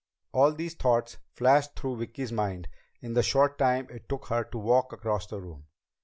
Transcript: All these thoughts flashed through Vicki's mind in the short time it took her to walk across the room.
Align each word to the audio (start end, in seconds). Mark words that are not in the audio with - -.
All 0.31 0.51
these 0.51 0.73
thoughts 0.73 1.17
flashed 1.35 1.75
through 1.75 1.97
Vicki's 1.97 2.31
mind 2.31 2.67
in 3.01 3.13
the 3.13 3.21
short 3.21 3.59
time 3.59 3.85
it 3.91 4.09
took 4.09 4.29
her 4.29 4.43
to 4.45 4.57
walk 4.57 4.91
across 4.93 5.27
the 5.27 5.39
room. 5.39 5.67